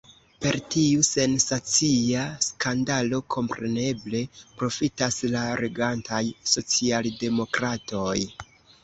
[0.43, 4.21] Per tiu sensacia skandalo kompreneble
[4.63, 6.23] profitas la regantaj
[6.55, 8.17] socialdemokratoj.